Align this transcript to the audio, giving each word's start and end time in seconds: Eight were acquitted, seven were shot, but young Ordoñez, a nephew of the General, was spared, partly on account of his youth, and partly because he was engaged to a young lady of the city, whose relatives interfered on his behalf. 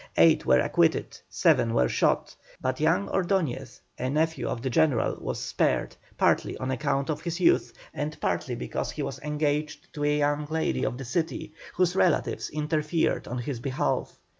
Eight 0.17 0.47
were 0.47 0.57
acquitted, 0.59 1.19
seven 1.29 1.75
were 1.75 1.87
shot, 1.87 2.35
but 2.59 2.79
young 2.79 3.07
Ordoñez, 3.09 3.81
a 3.99 4.09
nephew 4.09 4.47
of 4.49 4.63
the 4.63 4.69
General, 4.71 5.15
was 5.21 5.39
spared, 5.39 5.95
partly 6.17 6.57
on 6.57 6.71
account 6.71 7.11
of 7.11 7.21
his 7.21 7.39
youth, 7.39 7.71
and 7.93 8.19
partly 8.19 8.55
because 8.55 8.89
he 8.89 9.03
was 9.03 9.19
engaged 9.19 9.93
to 9.93 10.03
a 10.03 10.17
young 10.17 10.47
lady 10.49 10.85
of 10.85 10.97
the 10.97 11.05
city, 11.05 11.53
whose 11.75 11.95
relatives 11.95 12.49
interfered 12.49 13.27
on 13.27 13.37
his 13.37 13.59
behalf. 13.59 14.17